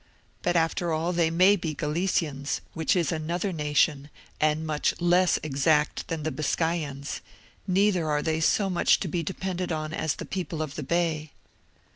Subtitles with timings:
[0.41, 6.07] But, after all, they may be Galicians, which is another nation, and much less exact
[6.07, 7.21] than the Biscayans;
[7.67, 11.33] neither are they so much to be depended on as the people of the Bay."